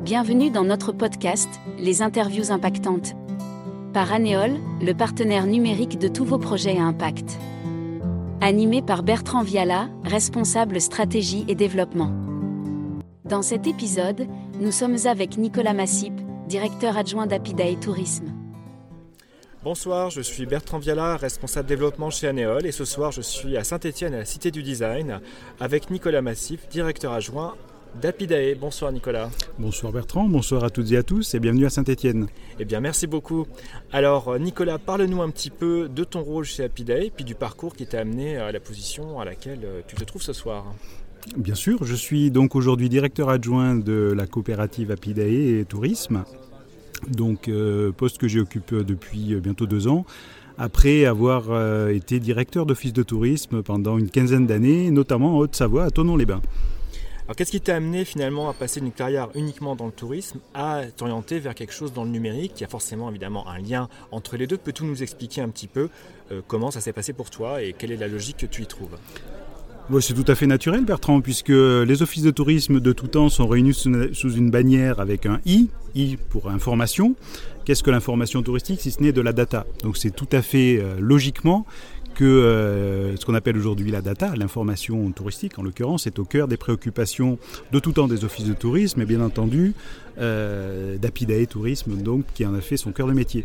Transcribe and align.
Bienvenue 0.00 0.52
dans 0.52 0.62
notre 0.62 0.92
podcast, 0.92 1.48
Les 1.76 2.02
interviews 2.02 2.52
impactantes. 2.52 3.14
Par 3.92 4.12
Anéol, 4.12 4.52
le 4.80 4.92
partenaire 4.92 5.44
numérique 5.44 5.98
de 5.98 6.06
tous 6.06 6.24
vos 6.24 6.38
projets 6.38 6.78
à 6.78 6.84
impact. 6.84 7.36
Animé 8.40 8.80
par 8.80 9.02
Bertrand 9.02 9.42
Viala, 9.42 9.88
responsable 10.04 10.80
stratégie 10.80 11.44
et 11.48 11.56
développement. 11.56 12.12
Dans 13.24 13.42
cet 13.42 13.66
épisode, 13.66 14.28
nous 14.60 14.70
sommes 14.70 14.98
avec 15.04 15.36
Nicolas 15.36 15.74
Massip, 15.74 16.12
directeur 16.46 16.96
adjoint 16.96 17.26
d'Apidae 17.26 17.74
Tourisme. 17.80 18.32
Bonsoir, 19.64 20.10
je 20.10 20.20
suis 20.20 20.46
Bertrand 20.46 20.78
Viala, 20.78 21.16
responsable 21.16 21.68
développement 21.68 22.10
chez 22.10 22.28
Anéol 22.28 22.66
et 22.66 22.72
ce 22.72 22.84
soir 22.84 23.10
je 23.10 23.20
suis 23.20 23.56
à 23.56 23.64
Saint-Étienne 23.64 24.14
à 24.14 24.18
la 24.18 24.24
Cité 24.24 24.52
du 24.52 24.62
Design 24.62 25.18
avec 25.58 25.90
Nicolas 25.90 26.22
Massif, 26.22 26.68
directeur 26.68 27.12
adjoint 27.12 27.56
d'Apidae. 28.00 28.54
Bonsoir 28.54 28.92
Nicolas. 28.92 29.30
Bonsoir 29.58 29.92
Bertrand, 29.92 30.28
bonsoir 30.28 30.64
à 30.64 30.70
toutes 30.70 30.92
et 30.92 30.96
à 30.96 31.02
tous 31.02 31.34
et 31.34 31.40
bienvenue 31.40 31.66
à 31.66 31.70
Saint-Étienne. 31.70 32.28
Eh 32.58 32.64
bien 32.64 32.80
merci 32.80 33.06
beaucoup. 33.06 33.46
Alors 33.92 34.28
euh, 34.28 34.38
Nicolas, 34.38 34.78
parle-nous 34.78 35.22
un 35.22 35.30
petit 35.30 35.50
peu 35.50 35.88
de 35.88 36.04
ton 36.04 36.22
rôle 36.22 36.44
chez 36.44 36.64
Apidae 36.64 37.10
puis 37.14 37.24
du 37.24 37.34
parcours 37.34 37.74
qui 37.74 37.86
t'a 37.86 38.00
amené 38.00 38.36
à 38.36 38.52
la 38.52 38.60
position 38.60 39.20
à 39.20 39.24
laquelle 39.24 39.60
euh, 39.64 39.80
tu 39.86 39.96
te 39.96 40.04
trouves 40.04 40.22
ce 40.22 40.32
soir. 40.32 40.64
Bien 41.36 41.54
sûr, 41.54 41.84
je 41.84 41.94
suis 41.94 42.30
donc 42.30 42.54
aujourd'hui 42.54 42.88
directeur 42.88 43.28
adjoint 43.28 43.74
de 43.74 44.12
la 44.16 44.26
coopérative 44.26 44.90
Apidae 44.90 45.60
et 45.60 45.64
Tourisme 45.64 46.24
donc 47.08 47.48
euh, 47.48 47.92
poste 47.92 48.18
que 48.18 48.26
j'ai 48.26 48.40
occupé 48.40 48.82
depuis 48.82 49.36
bientôt 49.36 49.66
deux 49.66 49.86
ans, 49.86 50.04
après 50.56 51.04
avoir 51.04 51.88
été 51.90 52.18
directeur 52.18 52.66
d'office 52.66 52.92
de 52.92 53.04
tourisme 53.04 53.62
pendant 53.62 53.98
une 53.98 54.10
quinzaine 54.10 54.46
d'années, 54.48 54.90
notamment 54.90 55.36
en 55.36 55.38
Haute-Savoie, 55.38 55.84
à 55.84 55.90
Tonon-les-Bains. 55.90 56.42
Alors 57.28 57.36
qu'est-ce 57.36 57.50
qui 57.50 57.60
t'a 57.60 57.76
amené 57.76 58.06
finalement 58.06 58.48
à 58.48 58.54
passer 58.54 58.80
d'une 58.80 58.90
carrière 58.90 59.28
uniquement 59.34 59.76
dans 59.76 59.84
le 59.84 59.92
tourisme 59.92 60.38
à 60.54 60.84
t'orienter 60.96 61.38
vers 61.38 61.54
quelque 61.54 61.74
chose 61.74 61.92
dans 61.92 62.04
le 62.04 62.08
numérique 62.08 62.52
Il 62.56 62.62
y 62.62 62.64
a 62.64 62.68
forcément 62.68 63.10
évidemment 63.10 63.46
un 63.46 63.58
lien 63.58 63.90
entre 64.12 64.38
les 64.38 64.46
deux? 64.46 64.56
Peux-tu 64.56 64.84
nous 64.84 65.02
expliquer 65.02 65.42
un 65.42 65.50
petit 65.50 65.66
peu 65.66 65.90
comment 66.46 66.70
ça 66.70 66.80
s'est 66.80 66.94
passé 66.94 67.12
pour 67.12 67.28
toi 67.28 67.62
et 67.62 67.74
quelle 67.74 67.92
est 67.92 67.98
la 67.98 68.08
logique 68.08 68.38
que 68.38 68.46
tu 68.46 68.62
y 68.62 68.66
trouves? 68.66 68.96
C'est 70.00 70.14
tout 70.14 70.24
à 70.26 70.34
fait 70.34 70.46
naturel, 70.46 70.86
Bertrand, 70.86 71.20
puisque 71.20 71.48
les 71.48 72.02
offices 72.02 72.22
de 72.22 72.30
tourisme 72.30 72.80
de 72.80 72.92
tout 72.92 73.08
temps 73.08 73.28
sont 73.28 73.46
réunis 73.46 73.74
sous 73.74 74.32
une 74.32 74.50
bannière 74.50 74.98
avec 74.98 75.26
un 75.26 75.40
I, 75.44 75.68
I 75.94 76.16
pour 76.30 76.48
information. 76.48 77.14
Qu'est-ce 77.66 77.82
que 77.82 77.90
l'information 77.90 78.42
touristique 78.42 78.80
si 78.80 78.90
ce 78.90 79.02
n'est 79.02 79.12
de 79.12 79.20
la 79.20 79.34
data? 79.34 79.66
Donc 79.82 79.98
c'est 79.98 80.10
tout 80.10 80.28
à 80.32 80.40
fait 80.40 80.78
euh, 80.78 80.96
logiquement 80.98 81.66
que 82.18 82.24
euh, 82.24 83.16
ce 83.16 83.24
qu'on 83.24 83.34
appelle 83.34 83.56
aujourd'hui 83.56 83.92
la 83.92 84.02
data, 84.02 84.34
l'information 84.34 85.08
touristique 85.12 85.56
en 85.56 85.62
l'occurrence, 85.62 86.08
est 86.08 86.18
au 86.18 86.24
cœur 86.24 86.48
des 86.48 86.56
préoccupations 86.56 87.38
de 87.70 87.78
tout 87.78 87.92
temps 87.92 88.08
des 88.08 88.24
offices 88.24 88.44
de 88.44 88.54
tourisme 88.54 89.00
et 89.00 89.04
bien 89.04 89.20
entendu 89.20 89.72
euh, 90.18 90.98
d'Apidae 90.98 91.46
Tourisme, 91.46 91.94
donc, 91.94 92.24
qui 92.34 92.44
en 92.44 92.54
a 92.54 92.60
fait 92.60 92.76
son 92.76 92.90
cœur 92.90 93.06
de 93.06 93.12
métier. 93.12 93.44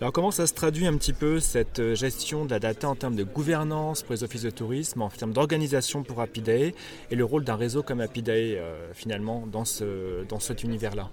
Alors 0.00 0.12
comment 0.12 0.32
ça 0.32 0.48
se 0.48 0.52
traduit 0.52 0.88
un 0.88 0.96
petit 0.96 1.12
peu 1.12 1.38
cette 1.38 1.78
euh, 1.78 1.94
gestion 1.94 2.44
de 2.44 2.50
la 2.50 2.58
data 2.58 2.88
en 2.88 2.96
termes 2.96 3.14
de 3.14 3.22
gouvernance 3.22 4.02
pour 4.02 4.14
les 4.14 4.24
offices 4.24 4.42
de 4.42 4.50
tourisme, 4.50 5.02
en 5.02 5.08
termes 5.08 5.32
d'organisation 5.32 6.02
pour 6.02 6.20
Apidae 6.20 6.72
et 7.12 7.14
le 7.14 7.24
rôle 7.24 7.44
d'un 7.44 7.54
réseau 7.54 7.84
comme 7.84 8.00
Apidae 8.00 8.58
finalement 8.94 9.46
dans, 9.46 9.64
ce, 9.64 10.24
dans 10.28 10.40
cet 10.40 10.64
univers-là? 10.64 11.08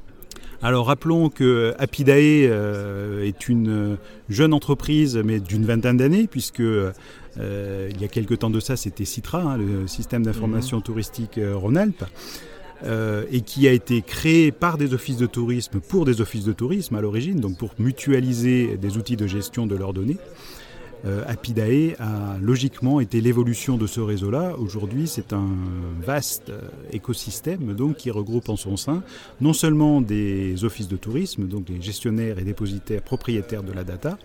Alors 0.62 0.88
rappelons 0.88 1.30
que 1.30 1.74
Apidae 1.80 2.48
euh, 2.48 3.24
est 3.24 3.50
une 3.50 3.98
jeune 4.30 4.54
entreprise, 4.54 5.18
mais 5.18 5.40
d'une 5.40 5.66
vingtaine 5.66 5.98
d'années, 5.98 6.28
puisque 6.28 6.60
il 6.60 8.02
y 8.02 8.04
a 8.04 8.08
quelques 8.08 8.40
temps 8.40 8.50
de 8.50 8.60
ça, 8.60 8.76
c'était 8.76 9.06
Citra, 9.06 9.42
hein, 9.42 9.58
le 9.58 9.88
système 9.88 10.24
d'information 10.24 10.78
mhm. 10.78 10.84
touristique 10.84 11.40
Rhône-Alpes. 11.42 12.04
Euh, 12.84 13.26
et 13.32 13.42
qui 13.42 13.68
a 13.68 13.72
été 13.72 14.02
créé 14.02 14.52
par 14.52 14.80
des 14.80 14.96
offices 14.96 15.18
de 15.18 15.28
tourisme 15.28 15.80
pour 15.80 16.04
des 16.04 16.20
offices 16.20 16.46
de 16.46 16.54
tourisme 16.54 16.96
à 16.96 17.02
l'origine, 17.02 17.40
donc 17.40 17.56
pour 17.56 17.76
mutualiser 17.78 18.76
des 18.78 18.98
outils 18.98 19.18
de 19.18 19.28
gestion 19.28 19.68
de 19.68 19.76
leurs 19.76 19.94
données. 19.94 20.18
Euh, 21.06 21.24
Apidae 21.28 21.96
a 22.00 22.38
logiquement 22.40 23.00
été 23.00 23.22
l'évolution 23.22 23.78
de 23.78 23.88
ce 23.88 24.00
réseau-là. 24.00 24.56
Aujourd'hui, 24.60 25.08
c'est 25.08 25.34
un 25.34 25.50
vaste 26.00 26.50
euh, 26.50 26.62
écosystème 26.92 27.74
donc, 27.74 27.98
qui 27.98 28.12
regroupe 28.12 28.50
en 28.50 28.56
son 28.56 28.78
sein 28.78 29.04
non 29.40 29.54
seulement 29.54 30.02
des 30.02 30.64
offices 30.64 30.88
de 30.88 30.98
tourisme, 30.98 31.48
donc 31.48 31.66
des 31.66 31.82
gestionnaires 31.82 32.38
et 32.38 32.44
dépositaires 32.44 33.02
propriétaires 33.02 33.64
de 33.64 33.74
la 33.74 33.84
data, 33.84 34.20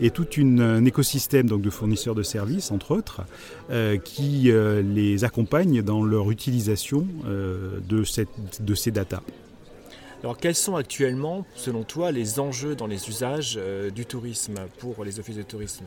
et 0.00 0.10
tout 0.10 0.26
un 0.38 0.84
écosystème 0.84 1.48
donc, 1.48 1.62
de 1.62 1.70
fournisseurs 1.70 2.14
de 2.14 2.22
services, 2.22 2.70
entre 2.70 2.92
autres, 2.92 3.22
euh, 3.70 3.96
qui 3.98 4.52
les 4.84 5.24
accompagnent 5.24 5.82
dans 5.82 6.04
leur 6.04 6.30
utilisation 6.30 7.06
de 7.26 8.74
ces 8.74 8.90
datas. 8.90 9.22
Alors 10.22 10.38
quels 10.38 10.54
sont 10.54 10.76
actuellement, 10.76 11.44
selon 11.56 11.82
toi, 11.82 12.12
les 12.12 12.38
enjeux 12.38 12.76
dans 12.76 12.86
les 12.86 13.08
usages 13.08 13.58
du 13.94 14.06
tourisme 14.06 14.54
pour 14.78 15.04
les 15.04 15.18
offices 15.18 15.36
de 15.36 15.42
tourisme? 15.42 15.84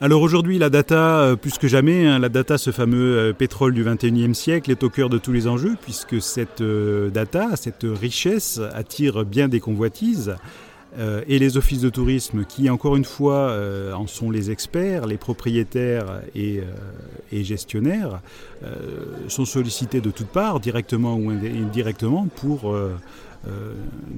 Alors 0.00 0.22
aujourd'hui, 0.22 0.58
la 0.58 0.70
data, 0.70 1.18
euh, 1.18 1.34
plus 1.34 1.58
que 1.58 1.66
jamais, 1.66 2.06
hein, 2.06 2.20
la 2.20 2.28
data, 2.28 2.56
ce 2.56 2.70
fameux 2.70 3.18
euh, 3.18 3.32
pétrole 3.32 3.74
du 3.74 3.84
21e 3.84 4.32
siècle, 4.32 4.70
est 4.70 4.84
au 4.84 4.90
cœur 4.90 5.08
de 5.08 5.18
tous 5.18 5.32
les 5.32 5.48
enjeux, 5.48 5.74
puisque 5.82 6.22
cette 6.22 6.60
euh, 6.60 7.10
data, 7.10 7.56
cette 7.56 7.84
richesse 7.84 8.60
attire 8.74 9.24
bien 9.24 9.48
des 9.48 9.58
convoitises. 9.58 10.36
et 11.28 11.38
les 11.38 11.56
offices 11.56 11.82
de 11.82 11.90
tourisme, 11.90 12.44
qui 12.44 12.70
encore 12.70 12.96
une 12.96 13.04
fois 13.04 13.54
en 13.94 14.06
sont 14.06 14.32
les 14.32 14.50
experts, 14.50 15.06
les 15.06 15.18
propriétaires 15.18 16.22
et, 16.34 16.64
gestionnaires, 17.44 18.20
sont 19.28 19.44
sollicités 19.44 20.00
de 20.00 20.10
toutes 20.10 20.32
parts, 20.32 20.58
directement 20.58 21.14
ou 21.14 21.30
indirectement, 21.30 22.26
pour 22.34 22.74
euh, 23.46 23.74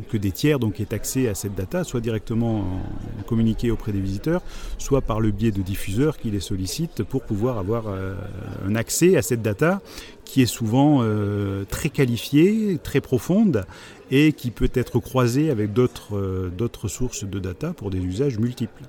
que 0.08 0.16
des 0.16 0.32
tiers 0.32 0.58
donc 0.58 0.80
aient 0.80 0.94
accès 0.94 1.28
à 1.28 1.34
cette 1.34 1.54
data, 1.54 1.84
soit 1.84 2.00
directement 2.00 2.64
communiqué 3.26 3.70
auprès 3.70 3.92
des 3.92 4.00
visiteurs, 4.00 4.40
soit 4.78 5.02
par 5.02 5.20
le 5.20 5.30
biais 5.30 5.50
de 5.50 5.60
diffuseurs 5.60 6.16
qui 6.16 6.30
les 6.30 6.40
sollicitent 6.40 7.02
pour 7.02 7.22
pouvoir 7.22 7.58
avoir 7.58 7.88
euh, 7.88 8.14
un 8.66 8.74
accès 8.74 9.16
à 9.16 9.22
cette 9.22 9.42
data 9.42 9.82
qui 10.24 10.40
est 10.40 10.46
souvent 10.46 11.00
euh, 11.02 11.64
très 11.64 11.90
qualifiée, 11.90 12.78
très 12.82 13.02
profonde 13.02 13.66
et 14.10 14.32
qui 14.32 14.50
peut 14.50 14.70
être 14.72 15.00
croisée 15.00 15.50
avec 15.50 15.74
d'autres 15.74 16.88
sources 16.88 17.24
de 17.24 17.38
data 17.38 17.74
pour 17.74 17.90
des 17.90 17.98
usages 17.98 18.38
multiples. 18.38 18.84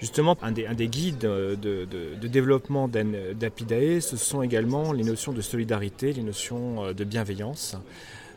Justement, 0.00 0.36
un 0.42 0.52
des, 0.52 0.66
un 0.66 0.74
des 0.74 0.88
guides 0.88 1.18
de, 1.18 1.56
de, 1.60 1.86
de 2.20 2.28
développement 2.28 2.88
d'Apidae, 2.88 4.00
ce 4.00 4.16
sont 4.16 4.42
également 4.42 4.92
les 4.92 5.04
notions 5.04 5.32
de 5.32 5.40
solidarité, 5.40 6.12
les 6.12 6.22
notions 6.22 6.92
de 6.92 7.04
bienveillance 7.04 7.76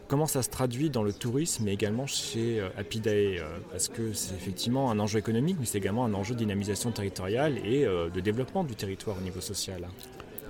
comment 0.07 0.27
ça 0.27 0.43
se 0.43 0.49
traduit 0.49 0.89
dans 0.89 1.03
le 1.03 1.13
tourisme, 1.13 1.63
mais 1.65 1.73
également 1.73 2.07
chez 2.07 2.59
euh, 2.59 2.69
Apidae 2.77 3.39
euh, 3.39 3.57
Parce 3.71 3.87
que 3.87 4.13
c'est 4.13 4.35
effectivement 4.35 4.91
un 4.91 4.99
enjeu 4.99 5.19
économique, 5.19 5.57
mais 5.59 5.65
c'est 5.65 5.77
également 5.77 6.05
un 6.05 6.13
enjeu 6.13 6.33
de 6.33 6.39
dynamisation 6.39 6.91
territoriale 6.91 7.57
et 7.63 7.85
euh, 7.85 8.09
de 8.09 8.19
développement 8.19 8.63
du 8.63 8.75
territoire 8.75 9.17
au 9.19 9.23
niveau 9.23 9.41
social. 9.41 9.87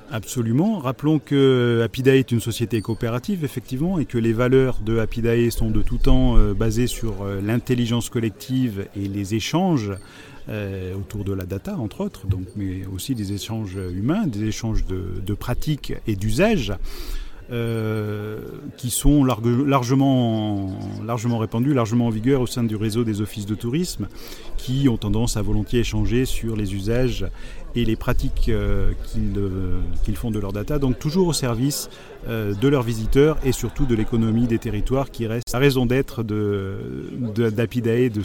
Absolument. 0.09 0.79
Rappelons 0.79 1.19
que 1.19 1.81
Apidae 1.83 2.15
est 2.19 2.31
une 2.31 2.39
société 2.39 2.81
coopérative, 2.81 3.43
effectivement, 3.43 3.99
et 3.99 4.05
que 4.05 4.17
les 4.17 4.31
valeurs 4.31 4.79
de 4.79 4.99
Apidae 4.99 5.51
sont 5.51 5.69
de 5.69 5.81
tout 5.81 5.97
temps 5.97 6.37
basées 6.53 6.87
sur 6.87 7.25
l'intelligence 7.25 8.09
collective 8.09 8.87
et 8.95 9.09
les 9.09 9.35
échanges 9.35 9.91
autour 10.97 11.25
de 11.25 11.33
la 11.33 11.45
data, 11.45 11.75
entre 11.75 11.99
autres, 11.99 12.25
donc, 12.25 12.45
mais 12.55 12.85
aussi 12.85 13.15
des 13.15 13.33
échanges 13.33 13.75
humains, 13.75 14.27
des 14.27 14.45
échanges 14.45 14.85
de, 14.85 15.21
de 15.25 15.33
pratiques 15.33 15.91
et 16.07 16.15
d'usages. 16.15 16.71
Euh, 17.49 18.39
qui 18.75 18.89
sont 18.89 19.23
largement, 19.23 20.77
largement 21.05 21.37
répandus, 21.37 21.73
largement 21.73 22.07
en 22.07 22.09
vigueur 22.09 22.41
au 22.41 22.45
sein 22.45 22.65
du 22.65 22.75
réseau 22.75 23.05
des 23.05 23.21
offices 23.21 23.45
de 23.45 23.55
tourisme, 23.55 24.09
qui 24.57 24.89
ont 24.89 24.97
tendance 24.97 25.37
à 25.37 25.41
volontiers 25.41 25.79
échanger 25.79 26.25
sur 26.25 26.57
les 26.57 26.75
usages 26.75 27.25
et 27.73 27.85
les 27.85 27.95
pratiques 27.95 28.49
euh, 28.49 28.91
euh, 29.17 29.79
qu'ils 30.03 30.17
font 30.17 30.29
de 30.29 30.39
leur 30.39 30.51
data, 30.51 30.77
donc 30.77 30.99
toujours 30.99 31.29
au 31.29 31.33
service 31.33 31.89
de 32.27 32.67
leurs 32.67 32.83
visiteurs 32.83 33.37
et 33.45 33.53
surtout 33.53 33.85
de 33.85 33.95
l'économie 33.95 34.47
des 34.47 34.59
territoires 34.59 35.09
qui 35.09 35.25
reste 35.25 35.45
la 35.53 35.59
raison 35.59 35.85
d'être 35.85 36.23
d'Apidae 36.23 38.09
de, 38.09 38.21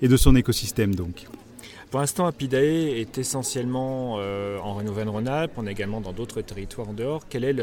et 0.00 0.08
de 0.08 0.16
son 0.16 0.34
écosystème. 0.34 0.94
Donc. 0.94 1.26
Pour 1.90 2.00
l'instant, 2.00 2.26
Apidae 2.26 2.98
est 3.00 3.16
essentiellement 3.16 4.16
euh, 4.18 4.58
en 4.58 4.74
Rénoven-Rhône-Alpes. 4.74 5.52
On 5.56 5.66
est 5.66 5.72
également 5.72 6.02
dans 6.02 6.12
d'autres 6.12 6.42
territoires 6.42 6.90
en 6.90 6.92
dehors. 6.92 7.22
Quel 7.30 7.44
est 7.44 7.54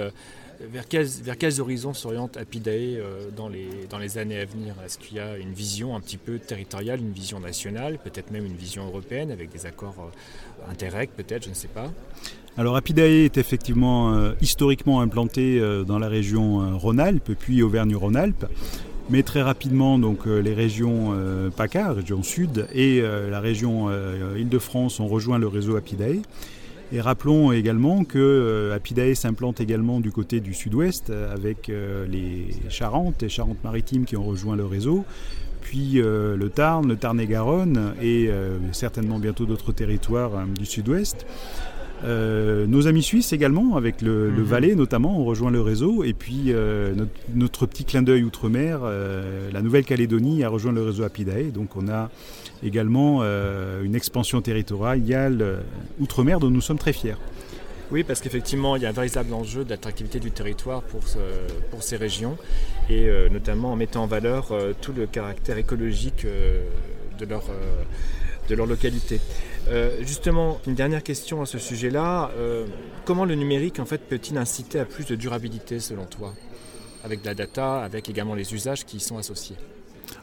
vers, 0.62 0.88
quels, 0.88 1.62
horizons 1.62 1.94
s'oriente 1.94 2.36
Apidae 2.36 2.98
euh, 2.98 3.30
dans, 3.36 3.50
les, 3.50 4.18
années 4.18 4.40
à 4.40 4.46
venir? 4.46 4.74
Est-ce 4.84 4.98
qu'il 4.98 5.18
y 5.18 5.20
a 5.20 5.38
une 5.38 5.54
vision 5.54 5.96
un 5.96 6.00
petit 6.00 6.18
peu 6.18 6.40
territoriale, 6.40 7.02
une 7.02 7.12
vision 7.12 7.40
nationale, 7.40 8.00
peut-être 8.04 8.32
même 8.32 8.46
une 8.46 8.56
vision 8.56 8.88
européenne 8.88 9.30
avec 9.30 9.52
des 9.52 9.68
accords 9.68 9.96
euh, 10.00 10.72
Interreg, 10.72 11.10
peut-être, 11.10 11.44
je 11.44 11.50
ne 11.50 11.56
sais 11.56 11.68
pas 11.68 11.92
alors 12.58 12.78
Apidae 12.78 13.26
est 13.26 13.38
effectivement 13.38 14.32
historiquement 14.40 15.02
implanté 15.02 15.62
dans 15.86 16.00
la 16.00 16.08
région 16.08 16.78
Rhône-Alpes, 16.78 17.34
puis 17.38 17.62
Auvergne-Rhône-Alpes. 17.62 18.46
Mais 19.12 19.22
très 19.22 19.44
rapidement, 19.44 20.00
donc, 20.00 20.26
euh, 20.26 20.40
les 20.40 20.56
régions 20.56 21.14
euh, 21.14 21.52
PACA, 21.52 21.94
région 21.94 22.24
sud, 22.24 22.68
et 22.74 23.02
euh, 23.02 23.30
la 23.30 23.40
région 23.40 23.90
Île-de-France 24.36 25.00
ont 25.00 25.08
rejoint 25.08 25.38
le 25.38 25.48
réseau 25.48 25.76
Apidae. 25.76 26.22
Et 26.92 27.02
rappelons 27.02 27.52
également 27.52 28.04
que 28.04 28.72
Apidae 28.74 29.16
s'implante 29.16 29.60
également 29.60 30.00
du 30.00 30.12
côté 30.12 30.40
du 30.40 30.54
sud-ouest 30.54 31.10
avec 31.10 31.68
les 31.68 32.48
Charentes 32.70 33.24
et 33.24 33.30
Charentes-Maritimes 33.30 34.06
qui 34.06 34.16
ont 34.16 34.24
rejoint 34.24 34.56
le 34.56 34.66
réseau, 34.66 35.04
puis 35.62 35.94
le 35.96 36.50
Tarn, 36.54 36.88
le 36.88 36.96
Tarn-et-Garonne 36.96 37.96
et 38.04 38.30
certainement 38.72 39.18
bientôt 39.18 39.48
d'autres 39.48 39.72
territoires 39.72 40.46
du 40.56 40.68
sud-ouest. 40.68 41.26
Euh, 42.04 42.68
nos 42.68 42.88
amis 42.88 43.04
suisses 43.04 43.32
également, 43.34 43.78
avec 43.78 44.02
le, 44.02 44.30
mhm. 44.30 44.44
Valais 44.44 44.76
notamment, 44.76 45.20
ont 45.20 45.26
rejoint 45.26 45.52
le 45.52 45.62
réseau. 45.62 46.04
Et 46.04 46.14
puis 46.14 46.46
euh, 46.48 46.94
notre, 47.34 47.66
petit 47.66 47.86
clin 47.86 48.02
d'œil 48.02 48.24
outre-mer, 48.24 48.82
euh, 48.84 49.50
la 49.52 49.62
Nouvelle-Calédonie 49.62 50.44
a 50.44 50.50
rejoint 50.50 50.72
le 50.72 50.84
réseau 50.84 51.04
Apidae. 51.04 51.52
Donc 51.52 51.76
on 51.76 51.88
a 51.88 52.10
également 52.64 53.22
une 53.84 53.96
expansion 53.96 54.42
territoriale 54.42 55.60
outre-mer 56.00 56.40
dont 56.40 56.50
nous 56.50 56.62
sommes 56.62 56.80
très 56.80 56.94
fiers. 56.94 57.18
Oui, 57.92 58.04
parce 58.04 58.22
qu'effectivement, 58.22 58.76
il 58.76 58.82
y 58.82 58.86
a 58.88 58.90
un 58.90 58.94
véritable 58.94 59.34
enjeu 59.34 59.64
d'attractivité 59.64 60.20
du 60.20 60.32
territoire 60.32 60.82
pour, 60.82 61.02
pour 61.70 61.84
ces 61.84 61.98
régions, 61.98 62.38
et 62.90 63.08
notamment 63.32 63.74
en 63.74 63.76
mettant 63.76 64.04
en 64.04 64.08
valeur 64.08 64.52
tout 64.82 64.94
le 64.94 65.06
caractère 65.06 65.58
écologique 65.58 66.26
de 67.20 67.26
leur 67.26 67.44
de 68.50 68.56
leur 68.56 68.66
localité. 68.66 69.20
Euh, 69.68 69.98
justement, 70.02 70.60
une 70.68 70.76
dernière 70.76 71.04
question 71.04 71.42
à 71.42 71.46
ce 71.46 71.58
sujet-là. 71.58 72.32
Euh, 72.38 72.66
comment 73.04 73.26
le 73.26 73.36
numérique 73.36 73.80
en 73.80 73.86
fait, 73.86 74.02
peut-il 74.08 74.38
inciter 74.38 74.80
à 74.80 74.86
plus 74.86 75.06
de 75.06 75.16
durabilité 75.16 75.80
selon 75.80 76.06
toi? 76.06 76.34
Avec 77.04 77.22
de 77.22 77.28
la 77.28 77.36
data, 77.36 77.84
avec 77.84 78.10
également 78.10 78.36
les 78.36 78.54
usages 78.54 78.86
qui 78.86 78.98
y 78.98 79.00
sont 79.00 79.18
associés 79.18 79.56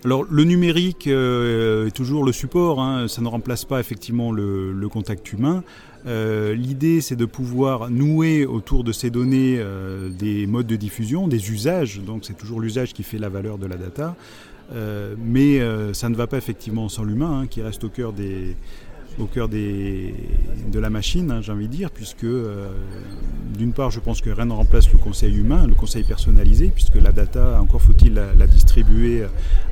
alors 0.04 0.24
le 0.28 0.44
numérique 0.44 1.08
euh, 1.08 1.88
est 1.88 1.90
toujours 1.90 2.24
le 2.24 2.30
support, 2.30 2.80
hein. 2.80 3.08
ça 3.08 3.20
ne 3.20 3.26
remplace 3.26 3.64
pas 3.64 3.80
effectivement 3.80 4.30
le, 4.30 4.88
contact 4.88 5.32
humain. 5.32 5.64
L'idée 6.06 7.00
c'est 7.00 7.16
de 7.16 7.24
pouvoir 7.24 7.90
nouer 7.90 8.46
autour 8.46 8.84
de 8.84 8.92
ces 8.92 9.10
données 9.10 9.60
des 10.10 10.46
modes 10.46 10.68
de 10.68 10.76
diffusion, 10.76 11.26
des 11.26 11.50
usages, 11.50 12.00
donc 12.00 12.24
c'est 12.24 12.36
toujours 12.36 12.60
l'usage 12.60 12.92
qui 12.94 13.02
fait 13.02 13.18
la 13.18 13.28
valeur 13.28 13.58
de 13.58 13.66
la 13.66 13.76
data. 13.76 14.14
Mais 15.18 15.60
ça 15.92 16.08
ne 16.08 16.14
va 16.14 16.28
pas 16.28 16.38
effectivement 16.38 16.88
sans 16.88 17.02
l'humain, 17.02 17.40
hein, 17.40 17.46
qui 17.48 17.60
reste 17.60 17.82
au 17.82 17.88
cœur 17.88 18.12
des, 18.12 18.56
au 19.18 19.26
cœur 19.26 19.48
de 19.48 20.78
la 20.78 20.90
machine, 20.90 21.30
hein, 21.30 21.40
j'ai 21.40 21.52
envie 21.52 21.68
de 21.68 21.72
dire, 21.72 21.90
puisque 21.90 22.24
euh, 22.24 22.72
d'une 23.56 23.72
part, 23.72 23.90
je 23.90 24.00
pense 24.00 24.20
que 24.20 24.30
rien 24.30 24.46
ne 24.46 24.52
remplace 24.52 24.90
le 24.92 24.98
conseil 24.98 25.36
humain, 25.36 25.66
le 25.66 25.74
conseil 25.74 26.04
personnalisé, 26.04 26.70
puisque 26.74 26.96
la 26.96 27.12
data, 27.12 27.60
encore 27.60 27.82
faut-il 27.82 28.14
la, 28.14 28.46
distribuer 28.46 29.24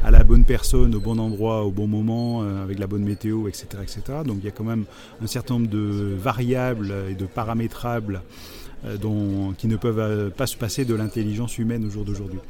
à 0.02 0.10
la 0.10 0.24
bonne 0.24 0.44
personne, 0.44 0.94
au 0.94 1.00
bon 1.00 1.18
endroit, 1.18 1.64
au 1.64 1.70
bon 1.70 1.86
moment, 1.86 2.42
avec 2.62 2.78
la 2.78 2.86
bonne 2.86 3.02
météo, 3.02 3.48
etc., 3.48 3.66
etc. 3.82 4.02
Donc 4.24 4.38
il 4.40 4.44
y 4.44 4.48
a 4.48 4.52
quand 4.52 4.64
même 4.64 4.84
un 5.22 5.26
certain 5.26 5.54
nombre 5.54 5.68
de 5.68 6.14
variables 6.18 6.94
et 7.10 7.14
de 7.14 7.26
paramétrables 7.26 8.22
dont, 9.00 9.52
qui 9.58 9.66
ne 9.66 9.76
peuvent 9.76 10.30
pas 10.30 10.46
se 10.46 10.56
passer 10.56 10.84
de 10.84 10.94
l'intelligence 10.94 11.58
humaine 11.58 11.84
au 11.84 11.90
jour 11.90 12.04
d'aujourd'hui. 12.04 12.40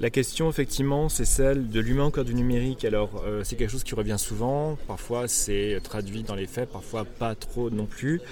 La 0.00 0.08
question, 0.08 0.48
effectivement, 0.48 1.10
c'est 1.10 1.26
celle 1.26 1.68
de 1.68 1.78
l'humain 1.78 2.06
au 2.06 2.10
cœur 2.10 2.24
du 2.24 2.34
numérique. 2.34 2.86
Alors, 2.86 3.22
euh, 3.26 3.42
c'est 3.44 3.54
quelque 3.56 3.68
chose 3.68 3.84
qui 3.84 3.94
revient 3.94 4.16
souvent. 4.16 4.78
Parfois, 4.88 5.28
c'est 5.28 5.78
traduit 5.84 6.22
dans 6.22 6.34
les 6.34 6.46
faits, 6.46 6.70
parfois 6.70 7.04
pas 7.04 7.34
trop 7.34 7.68
non 7.68 7.84
plus. 7.84 8.22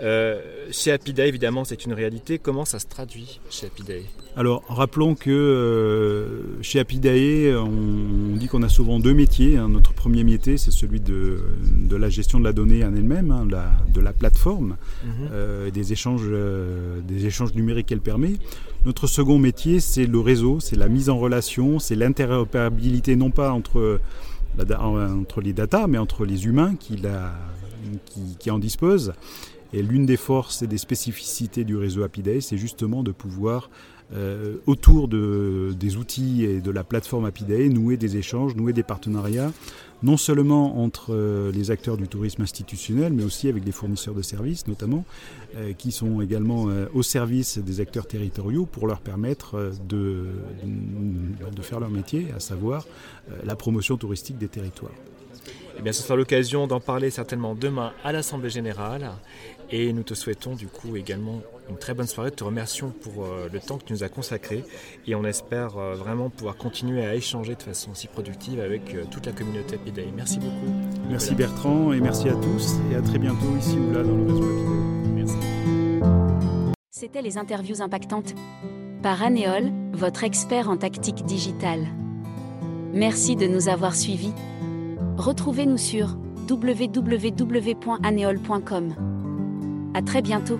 Euh, 0.00 0.40
chez 0.72 0.90
Apidae, 0.90 1.28
évidemment, 1.28 1.64
c'est 1.64 1.84
une 1.84 1.92
réalité. 1.92 2.40
Comment 2.40 2.64
ça 2.64 2.80
se 2.80 2.86
traduit 2.86 3.38
chez 3.50 3.66
Apidae 3.66 4.02
Alors, 4.34 4.64
rappelons 4.66 5.14
que 5.14 5.30
euh, 5.30 6.60
chez 6.60 6.80
Apidae, 6.80 7.54
on, 7.56 8.34
dit 8.34 8.48
qu'on 8.48 8.64
a 8.64 8.68
souvent 8.68 8.98
deux 8.98 9.14
métiers. 9.14 9.58
Hein. 9.58 9.68
Notre 9.68 9.92
premier 9.92 10.24
métier, 10.24 10.56
c'est 10.56 10.72
celui 10.72 10.98
de, 10.98 11.38
la 11.92 12.08
gestion 12.08 12.40
de 12.40 12.44
la 12.44 12.52
donnée 12.52 12.84
en 12.84 12.96
elle-même, 12.96 13.30
hein, 13.30 13.46
de 13.46 14.00
la 14.00 14.12
plateforme, 14.12 14.76
mhm. 15.04 15.70
des, 15.70 15.92
échanges, 15.92 16.28
des 17.06 17.26
échanges 17.26 17.54
numériques 17.54 17.86
qu'elle 17.86 18.00
permet. 18.00 18.38
Notre 18.84 19.06
second 19.06 19.38
métier, 19.38 19.78
c'est 19.78 20.06
le 20.06 20.18
réseau, 20.18 20.58
c'est 20.58 20.74
la 20.74 20.88
mise 20.88 21.08
en 21.08 21.16
relation, 21.16 21.78
c'est 21.78 21.94
l'interopérabilité 21.94 23.14
non 23.14 23.30
pas 23.30 23.52
entre, 23.52 24.00
entre 24.58 25.40
les 25.40 25.52
datas, 25.52 25.86
mais 25.86 25.98
entre 25.98 26.24
les 26.24 26.46
humains 26.46 26.74
qui, 26.74 28.50
en 28.50 28.58
disposent. 28.58 29.12
Et 29.72 29.82
l'une 29.82 30.04
des 30.04 30.16
forces 30.16 30.62
et 30.62 30.66
des 30.66 30.78
spécificités 30.78 31.62
du 31.62 31.76
réseau 31.76 32.02
Apidae, 32.02 32.40
c'est 32.40 32.58
justement 32.58 33.04
de 33.04 33.12
pouvoir, 33.12 33.70
euh, 34.14 34.56
autour 34.66 35.08
de, 35.08 35.74
des 35.78 35.96
outils 35.96 36.44
et 36.44 36.60
de 36.60 36.70
la 36.70 36.84
plateforme 36.84 37.24
Apidae, 37.24 37.68
nouer 37.68 37.96
des 37.96 38.16
échanges, 38.16 38.54
nouer 38.54 38.72
des 38.72 38.82
partenariats 38.82 39.52
non 40.02 40.16
seulement 40.16 40.82
entre 40.82 41.14
euh, 41.14 41.52
les 41.52 41.70
acteurs 41.70 41.96
du 41.96 42.08
tourisme 42.08 42.42
institutionnel, 42.42 43.12
mais 43.12 43.22
aussi 43.22 43.48
avec 43.48 43.64
les 43.64 43.70
fournisseurs 43.70 44.14
de 44.14 44.22
services 44.22 44.66
notamment, 44.66 45.04
euh, 45.56 45.72
qui 45.72 45.92
sont 45.92 46.20
également 46.20 46.66
au 46.92 47.02
service 47.02 47.58
des 47.58 47.80
acteurs 47.80 48.06
territoriaux 48.06 48.66
pour 48.66 48.86
leur 48.86 49.00
permettre 49.00 49.72
de, 49.88 50.26
de 50.64 51.62
faire 51.62 51.78
leur 51.80 51.90
métier, 51.90 52.26
à 52.36 52.40
savoir 52.40 52.86
la 53.44 53.54
promotion 53.54 53.96
touristique 53.96 54.38
des 54.38 54.48
territoires. 54.48 54.92
Eh 55.78 55.82
bien, 55.82 55.92
ce 55.92 56.02
sera 56.02 56.16
l'occasion 56.16 56.66
d'en 56.66 56.80
parler 56.80 57.10
certainement 57.10 57.54
demain 57.54 57.92
à 58.04 58.12
l'Assemblée 58.12 58.50
Générale. 58.50 59.10
Et 59.70 59.92
nous 59.92 60.02
te 60.02 60.14
souhaitons 60.14 60.54
du 60.54 60.66
coup 60.66 60.96
également 60.96 61.40
une 61.72 61.78
très 61.78 61.94
bonne 61.94 62.06
soirée. 62.06 62.30
Te 62.30 62.44
remercions 62.44 62.90
pour 62.90 63.24
euh, 63.24 63.48
le 63.52 63.58
temps 63.58 63.78
que 63.78 63.84
tu 63.84 63.92
nous 63.92 64.04
as 64.04 64.08
consacré. 64.08 64.64
Et 65.06 65.14
on 65.14 65.24
espère 65.24 65.76
euh, 65.78 65.94
vraiment 65.94 66.30
pouvoir 66.30 66.56
continuer 66.56 67.04
à 67.04 67.14
échanger 67.14 67.54
de 67.54 67.62
façon 67.62 67.94
si 67.94 68.06
productive 68.06 68.60
avec 68.60 68.94
euh, 68.94 69.04
toute 69.10 69.26
la 69.26 69.32
communauté 69.32 69.74
Apidae. 69.76 70.12
Merci 70.14 70.38
beaucoup. 70.38 70.72
Merci 71.08 71.34
Bertrand 71.34 71.92
et 71.92 72.00
merci 72.00 72.28
à 72.28 72.34
tous. 72.34 72.76
Et 72.92 72.94
à 72.94 73.02
très 73.02 73.18
bientôt 73.18 73.56
ici 73.58 73.76
ou 73.76 73.92
là 73.92 74.02
dans 74.02 74.16
le 74.16 74.24
réseau 74.24 74.44
Apidae. 74.44 74.70
Merci. 75.14 75.36
C'était 76.90 77.22
les 77.22 77.38
interviews 77.38 77.82
impactantes 77.82 78.34
par 79.02 79.22
Anéol, 79.22 79.72
votre 79.92 80.22
expert 80.22 80.68
en 80.70 80.76
tactique 80.76 81.24
digitale. 81.24 81.86
Merci 82.92 83.34
de 83.34 83.46
nous 83.46 83.68
avoir 83.68 83.96
suivis. 83.96 84.34
Retrouvez-nous 85.16 85.78
sur 85.78 86.16
www.aneol.com. 86.48 87.22
À 89.94 90.02
très 90.02 90.22
bientôt. 90.22 90.58